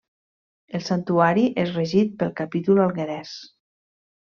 [0.79, 3.39] El santuari és regit pel capítol alguerès.